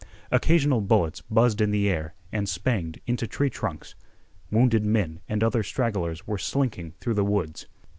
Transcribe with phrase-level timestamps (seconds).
[0.31, 3.93] Occasional bullets buzzed in the air and spanged into tree trunks.
[4.49, 7.67] Wounded men and other stragglers were slinking through the woods.